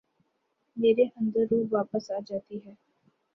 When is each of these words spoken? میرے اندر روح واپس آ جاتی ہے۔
میرے 0.77 1.05
اندر 1.15 1.43
روح 1.51 1.65
واپس 1.71 2.11
آ 2.11 2.19
جاتی 2.27 2.57
ہے۔ 2.65 2.73